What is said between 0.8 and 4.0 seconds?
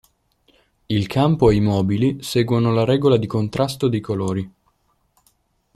Il campo e i "mobili" seguono la regola di contrasto dei